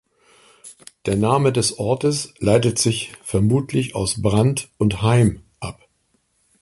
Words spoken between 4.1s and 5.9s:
Brand und Heim ab.